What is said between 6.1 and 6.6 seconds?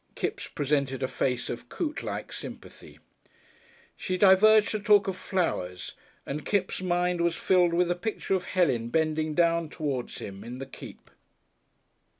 and